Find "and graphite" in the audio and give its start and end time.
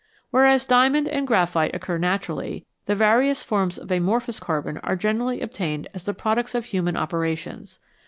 1.07-1.75